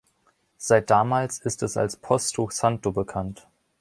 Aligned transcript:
Seit 0.57 0.89
damals 0.89 1.37
ist 1.37 1.61
es 1.61 1.77
als 1.77 1.95
Posto 1.95 2.49
Santo 2.49 2.91
bekannt. 2.91 3.47